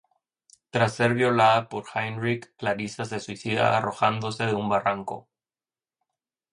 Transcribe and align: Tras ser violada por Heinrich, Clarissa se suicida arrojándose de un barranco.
Tras 0.71 0.95
ser 0.95 1.13
violada 1.13 1.69
por 1.69 1.83
Heinrich, 1.93 2.51
Clarissa 2.57 3.05
se 3.05 3.19
suicida 3.19 3.77
arrojándose 3.77 4.47
de 4.47 4.55
un 4.55 4.67
barranco. 4.67 5.27